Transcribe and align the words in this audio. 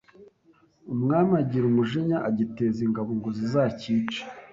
Umwami 0.93 1.31
agira 1.41 1.65
umujinya 1.67 2.17
agiteza 2.29 2.79
ingabo 2.87 3.09
ngo 3.17 3.29
zizacyice 3.37 4.21